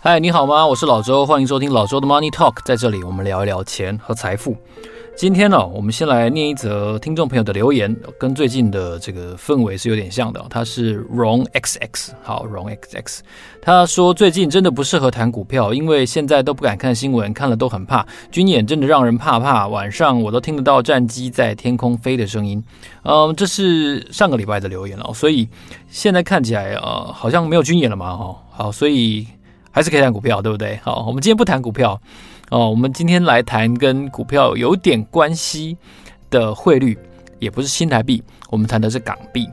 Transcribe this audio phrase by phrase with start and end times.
[0.00, 0.66] 嗨，你好吗？
[0.66, 2.54] 我是老周，欢迎收听老周的 Money Talk。
[2.64, 4.56] 在这里，我们聊一聊钱和财富。
[5.18, 10.40] 今天呢，我们先来念一则听众朋友的留言，跟最近的这个氛围是有点像的。
[10.48, 13.18] 他是 Ron XX，好，Ron XX，
[13.60, 19.66] 他说最近真的不适合谈股票，因为现在都不敢看新闻，看了都很怕，军演真的让人怕怕。
[19.66, 22.62] 晚上我都听得到战机在天空飞的声音。
[23.02, 25.48] 嗯，这是上个礼拜的留言了，所以
[25.88, 29.26] 现在看起来呃好像没有军演了嘛，哈，好，所以。
[29.70, 30.76] 还是可以谈股票，对不对？
[30.82, 32.00] 好，我们今天不谈股票
[32.50, 35.76] 哦，我们今天来谈跟股票有点关系
[36.30, 36.96] 的汇率，
[37.38, 39.46] 也不是新台币，我们谈的是港币。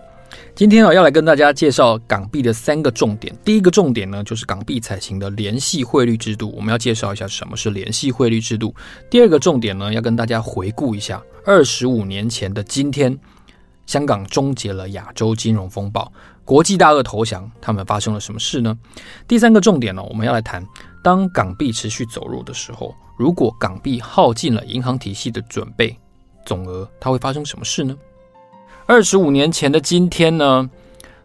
[0.54, 3.36] 今天啊，要来跟大家介绍港币的三个重点。
[3.44, 8.74] 第一个重点呢，就是港币采行的联系汇率制度，我们要介绍一下什么是联系汇率制度。
[9.10, 13.18] 第二个重点呢，要跟大家回顾一下二十五年前的今天，
[13.86, 16.10] 香港终结了亚洲金融风暴。
[16.46, 18.78] 国际大鳄投降，他们发生了什么事呢？
[19.28, 20.66] 第三个重点呢，我们要来谈，
[21.06, 25.96] 当港币持续走弱的时候，如果港币耗尽了银行体系的准备
[26.48, 27.96] 总额，它会发生什么事呢？
[28.88, 30.68] 二十五年前的今天呢，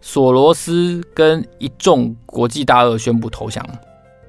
[0.03, 3.67] 索罗斯跟一众国际大鳄宣布投降，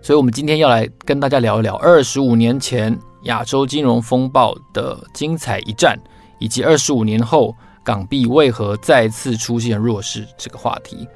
[0.01, 5.99] 所以我们今天要来跟大家聊一聊二十五年前亚洲金融风暴的精彩一战，
[6.39, 7.53] 以及二十五年后。
[7.83, 11.07] 港币为何再次出现弱势这个话题？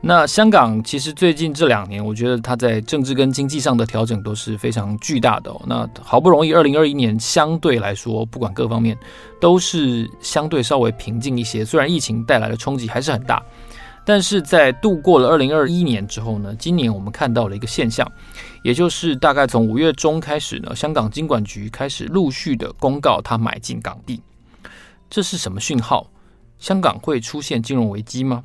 [0.00, 5.62] 那香港其实最近这两年，我觉得它在政治跟经济上的调整都是非常巨大的哦。
[5.66, 8.94] 那好不容易二零二一年相对来说，不管各方面
[9.40, 13.42] 都是相对稍微平静一些，虽然疫情带来的冲击还是很大，
[14.04, 18.06] 但是在度过了二零二一年之后呢，今年我们看到了一个现象，
[18.62, 24.20] 也就是大概从五月中开始呢，香港金管局开始陆续的公告它买进港币，
[25.08, 26.06] 这是什么讯号？
[26.58, 28.44] 香港会出现金融危机吗？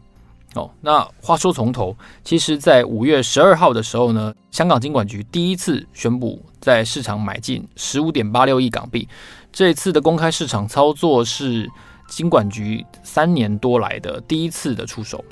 [0.55, 9.07] 哦，那话说从头，其实，在五月十二号的时候呢，香港金管局第一次宣布在市场买进十五点八六亿港币。
[9.53, 11.69] 这一次的公开市场操作是
[12.07, 15.23] 金管局三年多来的第一次的出手。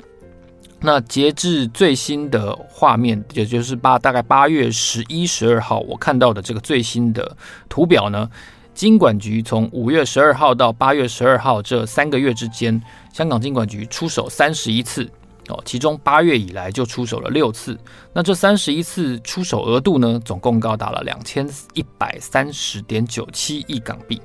[0.80, 7.36] 那截至最新的画面，也就是八大概八月十一、十二号，我看到的这个最新的
[7.68, 8.30] 图表呢。
[8.78, 12.80] 金管局从五月十二号到八月十二号这三个月之间，
[13.12, 15.10] 香港金管局出手三十一次
[15.48, 17.76] 哦，其中八月以来就出手了六次。
[18.12, 21.44] 那这三十一次出手额度呢，总共高达了两千
[21.74, 24.22] 一百三十点九七亿港币。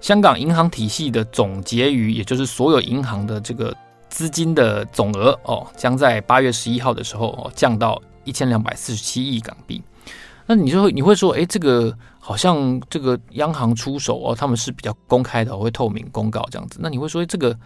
[0.00, 3.72] 香港银行体系的总结余，也就是所有银行的这个
[4.08, 9.80] 资金的总额哦，将在八月十一号的时候哦降到一千两百四十七亿港币。
[10.46, 16.78] 那你就会你会说，哎，这个好像这个央行出手哦，他们是比较公开的，会透明公告这样子。
[16.82, 17.56] 那你会说，这个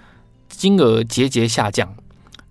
[0.48, 1.92] 金额节节下降，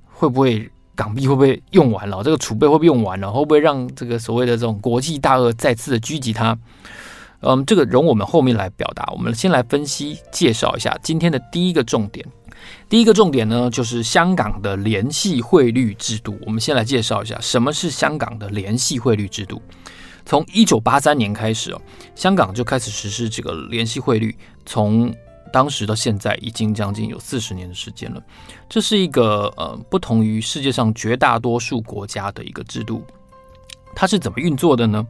[0.06, 2.22] 会不会港币会不会用完了？
[2.24, 3.32] 这个储备会不会用完了？
[3.32, 6.58] 会不会让这个所谓的这种国际大鳄再次的狙击它？
[7.42, 9.08] 嗯，这个容我们后面来表达。
[9.14, 12.26] 我们先来分析介绍一下今天的第一个重点。
[12.90, 16.38] 第一个重点呢，就是香港的联系汇率制度。
[16.46, 19.62] 我们先来介绍一下什么是香港的联系汇率制度。
[20.28, 21.82] 从一九八三年开始哦，
[22.14, 25.16] 香港就开始实施这个联系汇率，从
[25.54, 28.22] 当时到现在已经将近有四十年的时间了。
[28.68, 33.06] 这是一个呃不同于世界上绝大多数国家的一个制度。
[33.96, 35.08] 它是怎么运作的呢？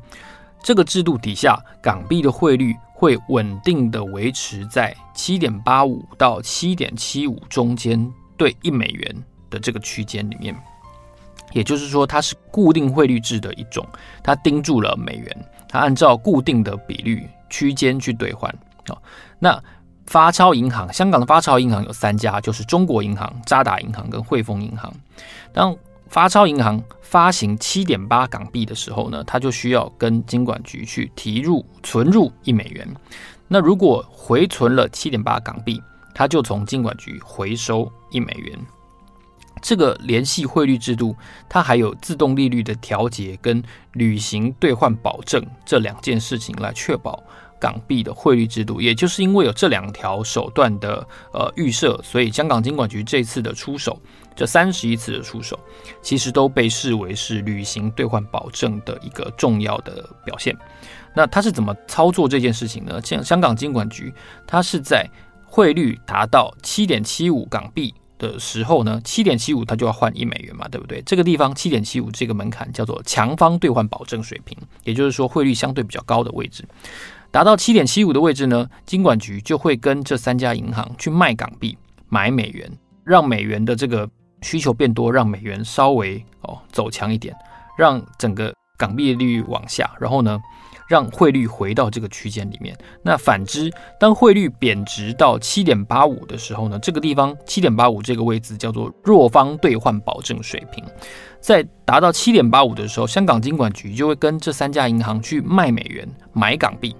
[0.62, 10.56] 这个制度底下，港币的汇率会稳定的维持在七点八五到七点七五中间对一美元的这个区间里面。
[11.54, 13.86] 也就是说，它是固定汇率制的一种，
[14.24, 18.54] 它盯住了美元，它按照固定的比率区间去兑换。
[18.90, 18.98] 哦，
[19.40, 19.62] 那
[20.06, 24.94] 发钞银行，香港的发钞银行有三家，就是中国银行、渣打银行跟汇丰银行。
[25.52, 25.76] 当
[26.08, 32.88] 发钞银行发行七点八港币的时候呢，它就需要跟金管局去提入存入一美元。
[33.50, 35.82] 那如果回存了七点八港币，
[36.14, 38.58] 它就从金管局回收一美元。
[39.62, 41.16] 这个联系汇率制度，
[41.48, 43.62] 它还有自动利率的调节跟
[43.94, 47.24] 履行兑换保证这两件事情来确保
[47.60, 48.80] 港币的汇率制度。
[48.80, 54.00] 也就是因为有这两条手段的呃预设，所以香港金管局这次的出手，
[54.36, 55.60] 这三十一次的出手，
[56.02, 60.56] 其实都被视为是履行兑换保证的一个重要的表现。
[61.16, 63.02] 那它是怎么操作这件事情呢？
[63.04, 64.14] 像香港金管局，
[64.46, 65.10] 它是在
[65.46, 67.94] 汇率达到七点七五港币。
[68.18, 71.02] 的时候呢，七点七五它就要换一美元嘛，对不对？
[71.06, 76.64] 这个地方七点七五这个门槛叫做强方兑换保证水平，也就是说汇率相对比较高的位置。
[77.30, 81.78] 达到七点七五的位置呢，金管局就会跟这三家银行去卖港币
[82.10, 82.72] 买美元，
[83.04, 84.10] 让美元的这个
[84.42, 87.36] 需求变多，让美元稍微哦走强一点，
[87.78, 90.40] 让整个港币利率往下，然后呢，
[90.88, 92.76] 让汇率回到这个区间里面。
[93.02, 100.84] 那反之，当汇率贬值到七点八五的时候呢，这个地方七点八五这个位置叫做弱方兑换保证水平。
[101.40, 106.96] 在达到七点八五的时候，香港金管局就会跟这三家银行去卖美元买港币，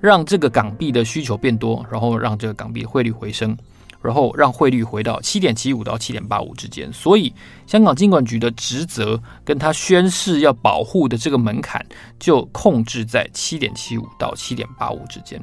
[0.00, 3.56] 让这个港币的需求变多，然后让这个港币汇率回升。
[4.00, 7.32] 然后让汇率回到七点七五到七点八五之间，所以
[7.66, 11.84] 香港金管局的职责跟他宣誓要保护的这个门槛
[12.18, 15.42] 就控制在七点七五到七点八五之间。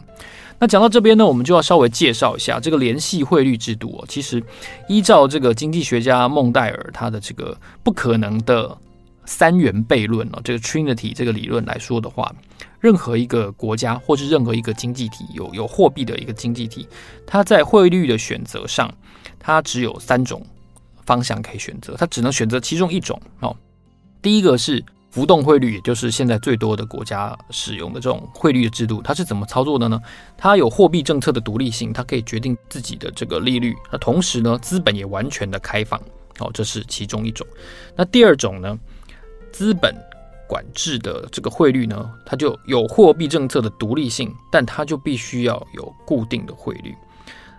[0.57, 4.05] 那讲到这边呢，我们就要稍微介绍一下这个联系汇率制度哦。
[4.07, 4.41] 其实
[4.87, 8.75] 依照这个经济学家孟戴尔他的这个不可能的
[9.25, 12.33] 三元悖论哦，这个 Trinity 这个理论来说的话。
[12.85, 16.87] 任何一个国家或是任何一个经济体有有货币的一个经济体，
[17.25, 18.93] 它在汇率的选择上，
[19.39, 20.45] 它只有三种
[21.03, 23.57] 方向可以选择，它只能选择其中一种哦。
[24.21, 29.99] 第一个是浮动汇率，也就是现在最多的国家使用的这种汇率的制度，它是怎么操作的呢？
[30.37, 35.99] 它有货币政策的独立性，它可以决定自己的这个利率，那同时呢，资本也完全的开放
[36.37, 37.47] 哦，这是其中一种。
[37.95, 38.77] 那第二种呢，
[39.51, 39.91] 资本。
[40.47, 46.95] 管制的这个汇率呢，它就有货币政策的独立性，但它就必须要有固定的汇率。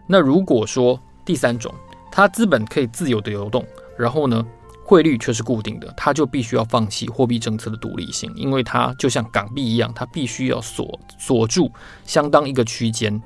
[0.06, 1.74] 那如果说第三种，
[2.12, 3.64] 它资本可以自由的流动，
[3.98, 4.46] 然后呢，
[4.84, 11.70] 汇率却是固定的，它就必须要放弃货币政策的独立性，因为它就像港币一样，它必须要锁锁住
[12.04, 13.20] 相当一个区间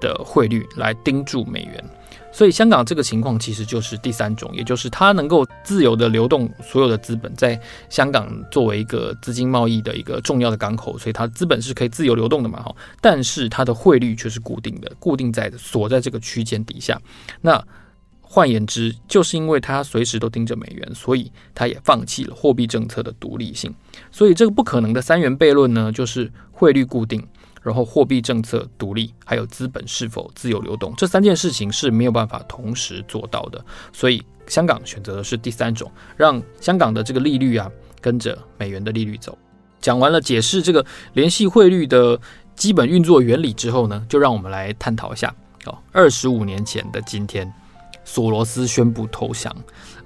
[0.00, 1.84] 的汇率来盯住美元。
[2.32, 12.74] 所以香港这个情况其实就是第三种，也就是它能够自由的流动所有的资本，在香港作为一个资金贸易的一个重要的港口，所以它资本是可以自由流动的嘛，哈。
[13.00, 17.00] 但是它的汇率却是固定的，固定在锁在这个区间底下。
[17.40, 17.62] 那
[18.20, 23.74] 换言之，就是因为它随时都盯着美元，所以它也放弃了货币政策的独立性。
[24.12, 27.26] 所以这个不可能的三元悖论呢，就是汇率固定。
[27.62, 33.64] 然后货币政策独立，还有资本是否自由流动，这三件事情是没有办法同时做到的。
[33.92, 37.70] 所以香港选择的是第三种，让香港的这个利率啊
[38.00, 39.36] 跟着美元的利率走。
[39.80, 42.18] 讲完了解释这个联系汇率的
[42.54, 45.34] 基本运作原理之后呢，就让我们来探讨一下
[45.66, 47.52] 哦，二十五年前的今天。
[48.02, 49.54] 索罗斯宣布投降。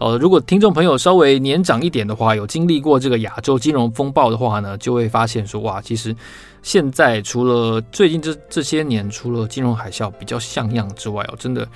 [0.04, 6.14] 呃，如果听众朋友稍微年长一点的话，有经历过这个亚洲金融风暴的话呢，就会发现说，哇，其实
[6.62, 11.66] 现在除了最近这这些年，除了金融海啸比较像样之外，哦，真的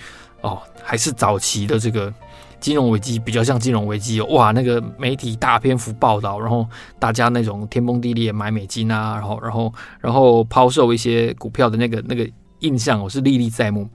[0.43, 2.13] 哦，还是早期的这个
[2.61, 12.29] 金融危机比较像金融危机哦，哇，那个媒体大篇幅报道，然后大家那种天崩地裂买美金啊，然后然后然后抛售一些股票的那个那个。
[12.60, 13.88] 印象我是历历在目。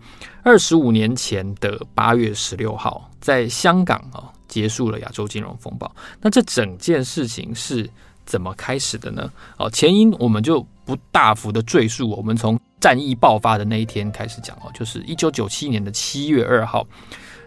[0.43, 5.89] 二十五年前的八月十六号，在香港啊结束了亚洲金融风暴。
[6.21, 7.89] 那这整件事情是
[8.25, 9.31] 怎么开始的呢？
[9.57, 16.85] 哦，前因我们就不大幅的赘述，我们从战役爆发的那一天开始讲哦，就是一九九七年的七月二号，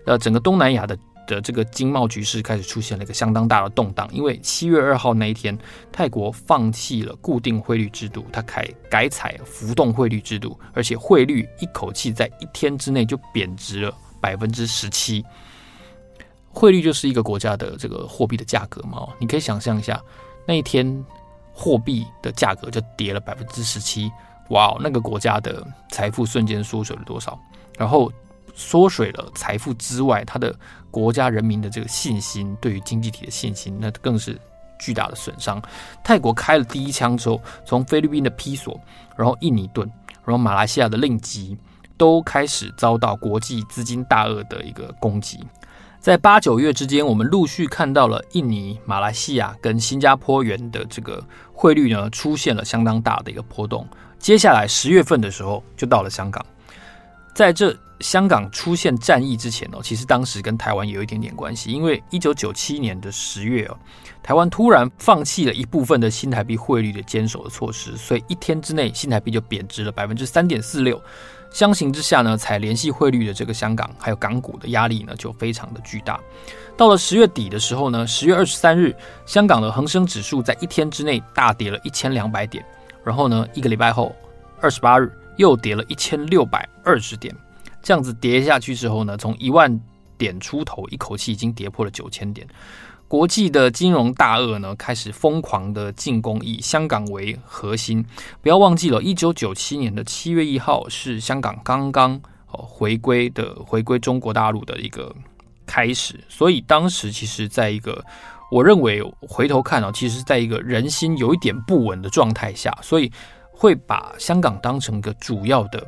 [0.06, 0.96] 呃，整个东南亚的。
[1.26, 5.56] 的这个经贸局势开始出现了一个相当大的动荡，因为七月二号那一天，
[5.90, 15.24] 泰国放弃了固定汇率制度，它改改采浮动汇率制度，而且汇率一口气在一天之内就贬值了百分之十七。
[16.50, 20.00] 汇率就是一个国家的这个货币的价格嘛，你可以想象一下，
[20.46, 21.04] 那一天
[21.52, 24.10] 货币的价格就跌了百分之十七，
[24.50, 27.38] 哇，那个国家的财富瞬间缩水了多少？
[27.76, 28.12] 然后。
[28.58, 30.58] 缩水了财富之外，它的
[30.96, 34.40] 国家人民的这个信心，对于经济体的信心，那更是
[34.78, 35.60] 巨大的损伤。
[36.02, 38.80] 泰国开了第一枪之后，从菲律宾的披索，
[39.14, 39.86] 然后印尼盾，
[40.24, 41.54] 然后马来西亚的令吉，
[41.98, 45.38] 都开始遭到国际资金大鳄的一个攻击。
[46.00, 51.22] 在八九月之间，我们陆续看到了印尼、马来西亚跟新加坡元的这个
[51.52, 53.86] 汇率呢，出现了相当大的一个波动。
[54.18, 56.42] 接下来十月份的时候，就到了香港，
[57.36, 57.76] 在这。
[58.00, 63.78] 香港出现战役之前哦，其实当时跟台湾有一点点关系，因为一九九七年的十月哦，
[64.22, 71.00] 台湾突然放弃了一部分的新台币汇率的坚守的措施，所以一天之内新台币就贬值了百分之三点四六。
[71.50, 76.20] 相形之下呢，采联系汇率的这个香港还有港股的压力呢就非常的巨大。
[76.76, 82.62] 到了十月底的时候呢，十月二十三日，香港的恒生指数在一天之内大跌了一千两百点，
[83.02, 84.14] 然后呢，一个礼拜后，
[84.60, 87.34] 二十八日又跌了一千六百二十点。
[87.82, 89.80] 这样子跌下去之后呢，从一万
[90.18, 92.46] 点出头，一口气已经跌破了九千点。
[93.08, 98.04] 国际的金融大鳄呢开始疯狂的进攻，以香港为核心。
[98.42, 105.14] 不要忘记了，一九九七年的七月一号是香港刚刚哦回归的回归中国大陆的一个
[105.64, 108.04] 开始，所以当时其实在一个
[108.50, 113.08] 我认为回头看啊，其实在一个人心有一点不稳的状态下，所以
[113.56, 115.84] 会把香港当成一个主要的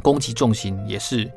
[0.00, 1.30] 攻击重心，也是。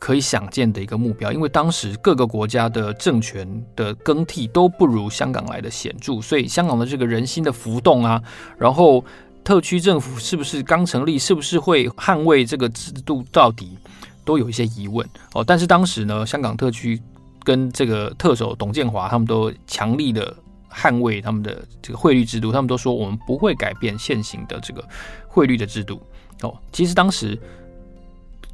[0.00, 8.22] 可以想见的一个目标，因为当时各个国家的政权的更替都不如香港来的显著，所以香港的这个人心的浮动啊，
[8.56, 9.04] 然后
[9.42, 13.76] 特区政府是不是刚成立，是不是会捍卫这个制度到底，
[14.24, 15.04] 都有一些疑问
[15.34, 15.42] 哦。
[15.42, 17.02] 但是当时呢，香港特区
[17.42, 20.32] 跟这个特首董建华他们都强力的
[20.70, 24.86] 捍卫他们的这个汇率制度，他们都说我们不会改变现行的这个
[25.26, 26.02] 汇率的制度
[26.42, 26.56] 哦。
[26.72, 27.38] 其实当时。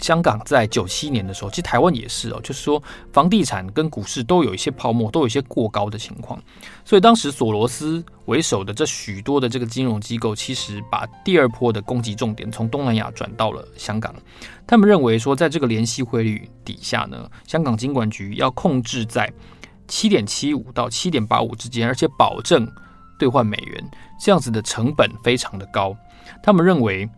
[0.00, 6.38] 香港在九七年的时候，其实台湾也是哦，就是说房地产跟股市都有一些泡沫，都有一些过高的情况，
[6.84, 14.12] 所以当时索罗斯为首的这许多的这个金融机构，其实把第二波的攻击重点从东南亚转到了香港。
[14.66, 19.32] 他们认为说，在这个联系汇率底下呢，香港金管局要控制在
[19.88, 22.70] 七点七五到七点八五之间，而且保证
[23.18, 25.96] 兑换美元，这样子的成本非常的高。
[26.42, 27.08] 他们认为。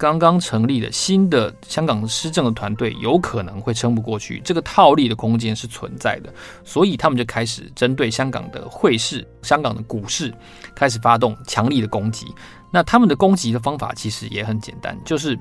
[0.00, 10.32] 刚刚成立的新的香港施政的团队有可能会撑不过去，这个套利的空间是存在的，所以他们就开始针对香港的汇市、香港的股市
[10.72, 12.32] 开始发动强力的攻击。
[12.70, 15.36] 那他们的攻击的方法其实也很简单，就是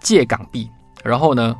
[0.00, 0.70] 借港币，
[1.04, 1.54] 然后呢，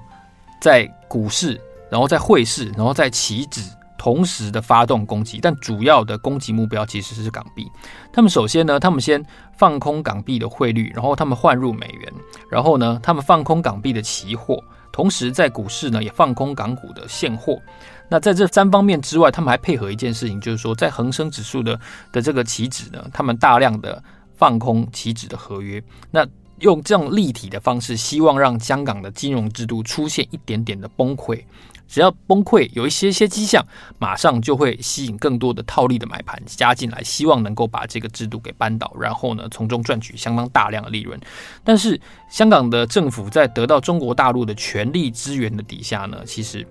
[0.62, 1.60] 在股市，
[1.90, 3.62] 然后在汇市，然后在期指。
[4.02, 7.70] 同时的发动攻击，但主要的攻击目标其实是港币。
[8.10, 9.22] 他们首先呢，他们先
[9.58, 12.10] 放空港币的汇率，然后他们换入美元，
[12.50, 14.58] 然后呢，他们放空港币的期货，
[14.90, 17.60] 同时在股市呢也放空港股的现货。
[18.08, 21.78] 那在这三方面之外，他们还配合一件事情，就是说在恒生指数的
[22.10, 24.02] 的这个期指呢，他们大量的
[24.34, 25.78] 放空期指的合约。
[26.10, 26.26] 那
[26.60, 31.44] 用这样立体的方式，希望让香港的金融制度出现一点点的崩溃。
[31.90, 33.60] 只要崩溃有一些些迹象，
[33.98, 41.18] 马上就会吸引更多的套利的买盘加进来，希望能够把这个制度给扳倒，然后呢，从中赚取相当大量的利润。
[41.64, 46.64] 但是香港的政府在得到中国大陆的全力支援的底下呢，其实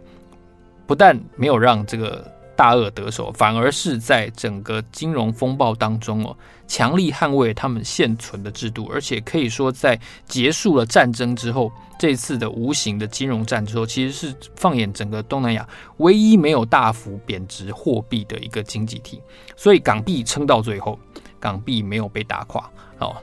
[0.87, 2.38] 不但没有让这个。
[2.59, 6.35] 大鳄得手，反而是在整个金融风暴当中哦，
[6.67, 9.97] 强力捍卫他们现存的制度，而且可以说，在
[10.27, 15.65] 结束了战争之后，这次的无形的金融战之后，其实是放眼整个东南亚
[15.99, 19.21] 唯一没有大幅贬值货币的一个经济体，
[19.55, 20.99] 所以港币撑到最后，
[21.39, 23.15] 港币没有被打垮哦。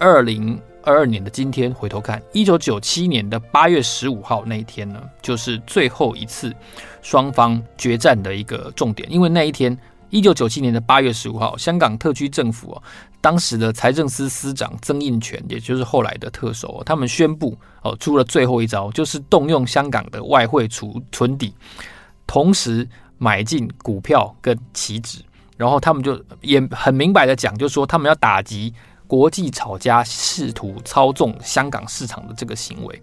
[0.00, 6.54] 二零二二年的今天回头看，一九九七年的八月十五号那一天呢，就是最后一次
[7.02, 9.10] 双方决战的一个重点。
[9.12, 9.76] 因为那一天，
[10.08, 12.82] 一九九七年的八月十五号，香港特区政府哦，
[13.20, 21.54] 当时的财政司司长曾荫权，也就是后来的特首，他们宣布哦，出了最后一招，就是动用香港的外汇储存底，
[22.26, 25.18] 同时买进股票跟期指，
[25.58, 28.72] 然后他们就也很明白的讲，就是说他们要打击。
[29.10, 33.02] 国际炒家试图操纵香港市场的这个行为，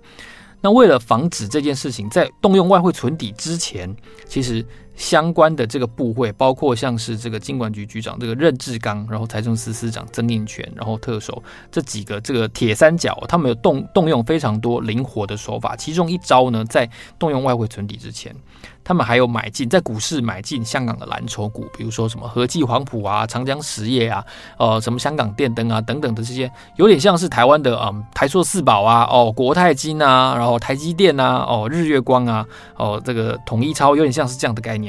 [0.61, 3.93] 那为了防止这件事情在动用外汇存底之前，
[4.25, 4.65] 其实
[4.97, 18.35] 相关的这个部会，包括像是这个金管局局长这个任志刚，然后财政司司长曾荫权，然后特首这几个这个铁三角，他们有动动用非常多灵活的手法，其中一招呢，在动用外汇存底之前。
[18.83, 24.23] 他们还有买进在股市买进香港的蓝筹股，比如说什么和记黄埔啊、长江实业啊、
[24.57, 32.45] 呃什么香港电灯啊等等的这些，有点像是台湾的嗯台塑四宝啊、哦国泰金啊、然后台积电啊、哦日月光啊、
[32.77, 34.86] 哦这个统一超，有点像是这样的概念。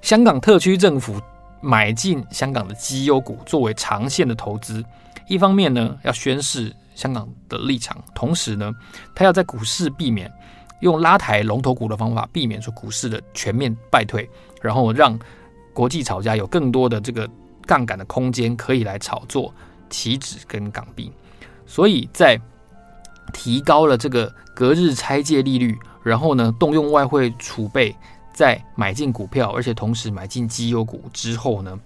[0.00, 1.20] 香港特区政府
[1.60, 4.84] 买进香港的绩优股作为长线的投资，
[5.26, 8.74] 一方面呢要宣示香港的立场，同时呢
[9.14, 10.32] 他要在股市避免。
[10.80, 14.30] 用拉抬龙头股的方法，避免说股市的全面败退，
[14.62, 15.18] 然后让
[15.74, 17.28] 国际炒家有更多的这个
[17.66, 19.52] 杠杆的空间，可以来炒作
[19.90, 21.10] 期指跟港币。
[21.66, 22.40] 所以在
[23.32, 27.92] 提高了这个隔日拆借利率，然后呢，动用外汇储备
[28.38, 31.76] 在买进股票，而且同时买进绩优股之后呢，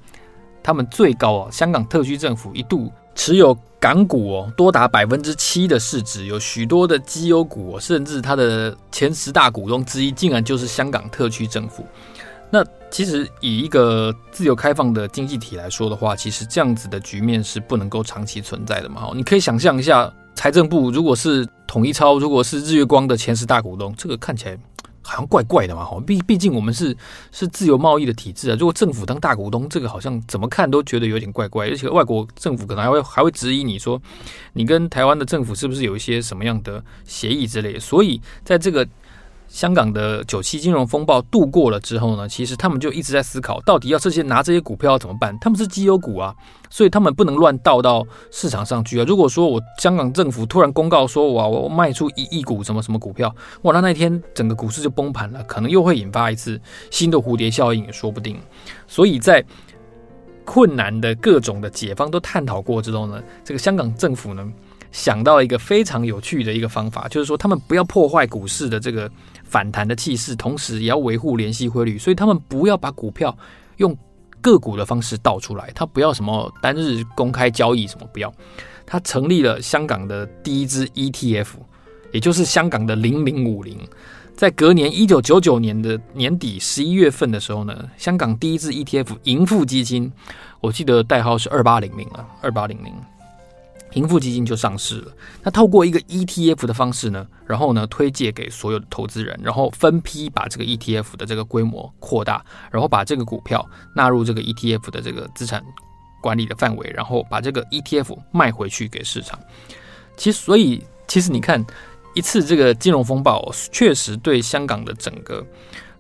[0.63, 3.57] 他们最高啊，香港特区政府一度持有。
[3.81, 11.85] 港股哦，多达百分之七的市值，有许多的绩优股哦，甚至它的前十大股东之一，竟然就是香港特区政府。
[12.49, 19.11] 那其实以一个自由开放的经济体来说的话，其实这样子的局面是不能够长期存在的嘛。
[19.17, 24.57] 你可以想象一下，财政部如果是统一超，如果是日月光的前十大股东，这个看起来
[25.03, 26.97] 好像怪怪的嘛，哈，毕毕竟我们是
[27.31, 28.57] 是自由贸易的体制啊。
[28.59, 34.01] 如果政府当大股东，这个好像怎么看都觉得有点怪怪，而且外国政府可能还会还会质疑你说，
[34.55, 37.79] 你跟台湾的政府是不是有一些什么样的协议之类。
[37.79, 38.89] 所以在这个。
[39.53, 45.39] 香港的九七金融风暴度过了之后呢，其实他们就一直在思考，到底要这些拿这些股票要怎么办？
[45.41, 46.35] 他们是绩优股啊，
[46.71, 49.05] 所以他们不能乱倒到市场上去啊。
[49.07, 56.59] 如果说我香港政府突然公告说，哇，我卖出一亿股什么什么股票，哇，那那天整个股市就崩盘了，可能又会引发一次
[56.91, 58.41] 新的蝴蝶效应也说不定。
[58.89, 59.45] 所以在
[60.47, 64.51] 困难的各种的解方都探讨过之后呢，这个香港政府呢
[64.93, 69.11] 想到一个非常有趣的一个方法，就是说他们不要破坏股市的这个。
[69.45, 73.37] 反弹的气势，同时也要维护联系汇率，所以他们不要把股票
[73.77, 73.95] 用
[74.41, 78.33] 个股的方式倒出来，他不要什么单日公开交易什么不要，
[78.87, 81.49] 他成立了香港的第一支 ETF，
[82.13, 83.77] 也就是香港的零零五零，
[84.35, 90.11] 在隔年一九九九年的年底十一月份的时候呢，香港第一支 ETF 盈富基金，
[90.63, 92.91] 我记得代号是二八零零啊，二八零零。
[93.95, 95.13] 盈富基金就上市了。
[95.43, 105.63] 那透过一个 ETF 的方式呢，然后呢推介给所有的投资人，然后分批把这个 ETF 的这个规模扩大，然后把这个股票纳入这个 ETF 的这个资产
[106.23, 109.39] 管理的范围，然后把这个 ETF 卖回去给市场。
[110.17, 111.65] 其实，所以其实你看
[112.15, 115.45] 一次这个金融风暴，确实对香港的整个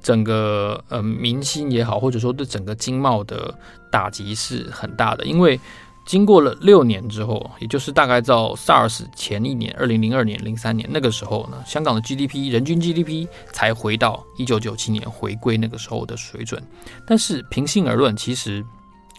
[0.02, 3.54] 整个呃民心也好，或者说对整个经贸的
[3.90, 5.61] 打击是很大的，因为。
[6.04, 16.61] 经过了六年之后，也就是大概到 SARS 前一年，二零零二年、零三年那个时候呢，香港的 GDP 人均 GDP 才回到一九九七年回归那个时候的水准。
[17.06, 18.64] 但是平心而论，其实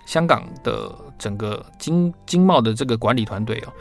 [0.06, 3.72] 香港的整个经经贸的这个管理团队哦，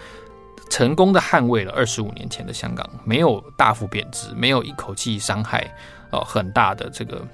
[0.71, 5.68] 成功的捍卫了二十五年前的香港，没有大幅贬值，没有一口气伤害
[6.12, 7.26] 呃很大的这个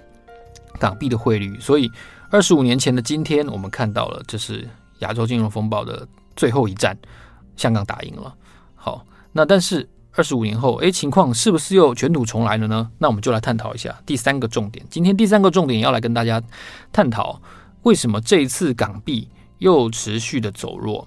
[0.78, 1.60] 港币的汇率。
[1.60, 1.92] 所以
[2.30, 4.66] 二十五年前的今天，我们看到了就是。
[4.98, 6.96] 亚洲金融风暴的最后一战，
[7.56, 8.34] 香港打赢了。
[8.74, 12.90] 好，那但是二十五年后，诶，情况是不是又卷土重来了呢？
[12.98, 14.84] 那我们就来探讨一下第三个重点。
[14.90, 16.42] 今天第三个重点要来跟大家
[16.92, 17.40] 探讨，
[17.82, 21.06] 为什么这一次港币又持续的走弱？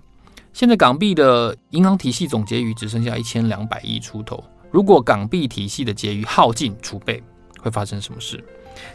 [0.54, 4.44] 现在港币的银行体系总结余只剩下一千两百亿出头。
[4.70, 7.22] 如果港币体系的结余耗尽储备，
[7.60, 8.44] 会发生什么事？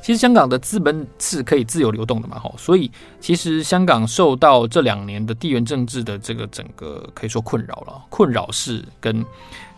[0.03, 9.25] 其实香港的资本是可以自由流动的嘛，哈，所以其实香港受到这两年的地缘政治的这个整个可以说困扰了，困扰是跟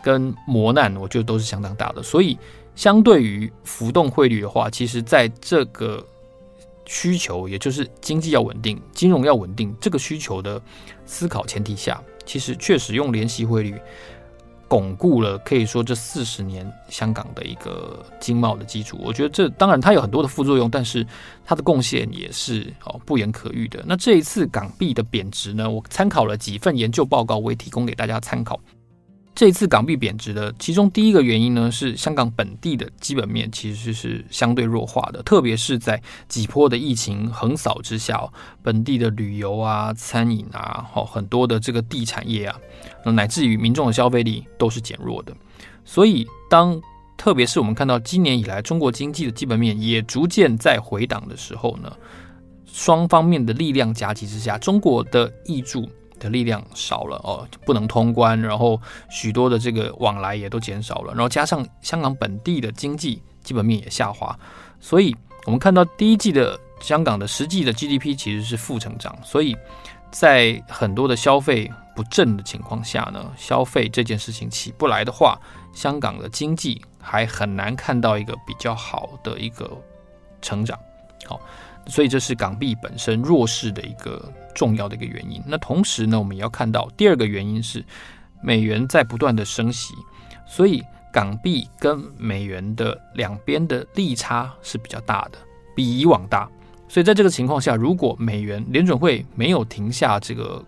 [0.01, 2.01] 跟磨难，我觉得都是相当大的。
[2.03, 2.37] 所以
[2.75, 6.05] 相对于浮动汇率的话，其实在这个
[6.85, 10.61] 需求，也就是经济要稳定、金融要稳定这个需求的
[11.05, 13.75] 思考前提下，其实确实用联系汇率。
[14.69, 21.05] 巩固了可以说这四十年香港的一个经贸的基础，我觉得这当然它有很多的副作用，但是
[21.43, 23.83] 它的贡献也是哦不言可喻的。
[23.87, 28.59] 那这一次港币的贬值呢，我参考了几份研究报告，我也提供给大家参考。
[29.35, 38.21] 这次港币贬值的其中第一个原因呢，是香港本地的基本面其实是相对弱化的，特别是在几波的疫情横扫之下，
[38.61, 42.59] 本地的旅游啊、餐饮啊、好很多的这个地产业啊，
[43.05, 45.33] 乃至于民众的消费力都是减弱的。
[45.85, 46.77] 所以，当
[47.15, 51.89] 特别是我们看到今年以来中国经济的基本面也逐渐在回档的时候呢，
[52.65, 55.89] 双方面的力量夹击之下，中国的挹注。
[56.19, 58.79] 的力量少了哦，不能通关，然后
[59.09, 64.37] 许多的这个往来也都减少了，然后加上香港本地的经济基本面也下滑，
[64.79, 69.57] 所以我们看到第一季的香港的实际的 GDP 其实是负成长，所以
[70.11, 75.39] 在很多的消费不振的情况下呢，消费这件事情起不来的话，
[75.73, 79.69] 香港的经济还很难看到一个比较好的一个
[80.41, 80.77] 成长，
[81.25, 81.39] 好。
[81.89, 85.41] 所以这是港币本身弱势的一个重要的一个原因。
[85.45, 87.83] 那同时呢，我们也要看到第二个原因是
[88.41, 89.93] 美元在不断的升息，
[90.45, 95.37] 所以港币跟美元的两边的利差是比较大的，
[95.75, 96.47] 比以往大。
[96.87, 100.63] 所以在这个情况下，如果美元联准会没有停下这个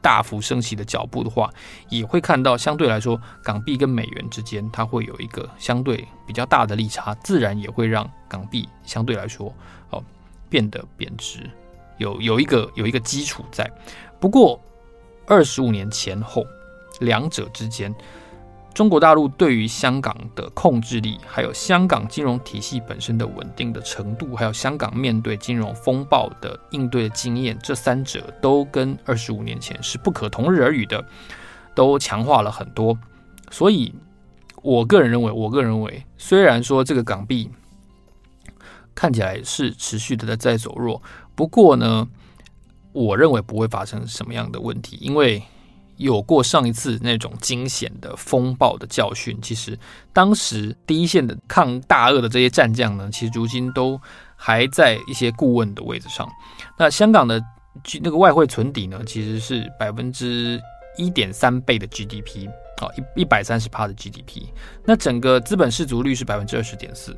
[0.00, 1.50] 大幅升息的脚步的话，
[1.88, 9.52] 也会看到相对来说港币跟美元之间它会有一个相对比较大的利差，自然也会让港币相对来说
[9.90, 10.02] 哦。
[10.48, 11.40] 变得贬值，
[11.98, 13.70] 有有一个有一个基础在。
[14.18, 14.60] 不过，
[15.26, 16.44] 二十五年前后，
[17.00, 17.94] 两者之间，
[18.72, 31.04] 中国大陆对于香港的控制力，还有香港金融体系本身的稳定的程度，还有香港面对金融风暴的应对经验，这三者都跟二十五年前是不可同日而语的，
[31.74, 32.98] 都强化了很多。
[33.50, 33.94] 所以，
[34.62, 37.50] 我个人认为，我个人认为，虽然说这个港币
[38.96, 41.00] 看起来是持续的在在走弱。
[41.36, 42.08] 不过呢，
[42.92, 45.40] 我认为不会发生什么样的问题，因为
[45.98, 49.38] 有过上一次那种惊险的风暴的教训。
[49.40, 49.78] 其实
[50.12, 54.00] 当时第一线的抗大鳄的这些战将呢，其实如今都
[54.34, 56.28] 还在一些顾问的位置上。
[56.78, 57.42] 那香港的
[58.02, 60.60] 那个外汇存底呢，其实是百分之
[60.96, 64.44] 一点三倍的 GDP 啊，一一百三十帕的 GDP。
[64.84, 67.16] 那整个资本适足率是百分之二十点四，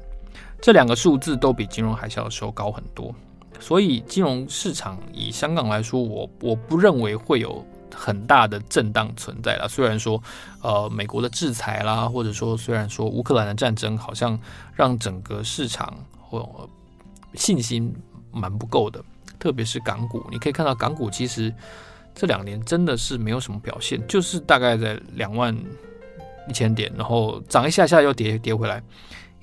[0.60, 3.14] 这两个数字都比金融海啸的时候高很多。
[3.60, 9.66] 所以金融市场以香港来说，我我不认为会有很大的震荡存在了。
[9.68, 10.22] 虽然说，
[10.62, 14.38] 呃，美国的制裁啦，或者说虽然说乌克兰的战争好像
[14.76, 16.68] 让整个市场或
[17.34, 17.92] 信心
[18.30, 19.02] 蛮不够的，
[19.40, 21.52] 特别是港股，你可以看到港股其实
[22.14, 25.52] 这两年真的是没有什么表现，就是大概在两万
[26.48, 28.80] 一千点，然后涨一下下又跌跌回来，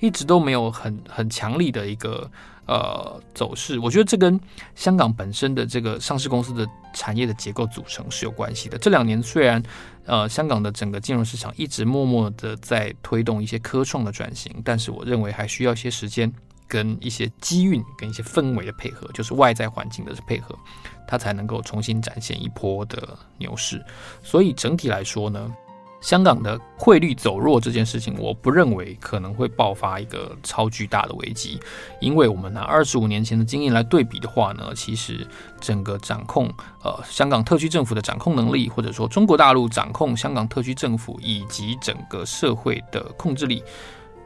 [0.00, 2.30] 一直都没有很很强力的一个。
[2.68, 4.40] 呃，走势，我觉得这跟
[4.74, 8.76] 香港本身的这个上市公司的产业的结构组成是有关系的。
[8.76, 9.62] 这两年虽然，
[10.04, 16.28] 呃，香港的整个金融市场一直默默的在推动一些科创的转型，但是我认为还需要一些时间，
[16.66, 20.58] 跟一些机运，跟一些氛围的配合，就是外在环境的配合，
[21.06, 23.80] 它才能够重新展现一波的牛市。
[24.24, 25.54] 所以整体来说呢。
[26.00, 31.58] 香港的汇率走弱这件事情，我不认为可能会爆发一个超巨大的危机，
[32.00, 35.26] 因为我们拿二十五年前的经验来对比的话呢，其实
[35.60, 36.48] 整个掌控
[36.84, 43.64] 呃香港特区政府的掌控能力，或者说中国大陆掌控香港特区政府以及整个社会的控制力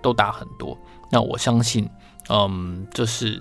[0.02, 0.76] 都大很多。
[1.10, 1.88] 那我相信，
[2.28, 3.40] 嗯，这是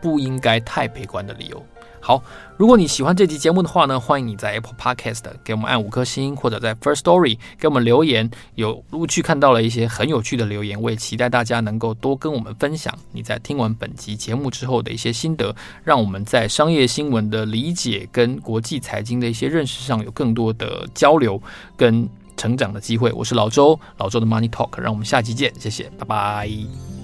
[0.00, 1.64] 不应该太悲观的理由。
[2.08, 2.22] 好，
[2.56, 8.30] 如果你喜欢这期节目的话呢，欢迎你在 Apple Podcast 给我们按五颗星，或者在 First Story 给我们留言。
[8.54, 21.38] 有陆续看到了一些很有趣的留言，我也期待大家能够多跟我们分享你在听完本集节目之后的一些心得，让我们在商业新闻的理解跟国际财经的一些认识上有更多的交流
[21.76, 23.12] 跟成长的机会。
[23.12, 26.97] 我是老周，老周的 Money Talk，让我们下期见，谢谢，拜拜。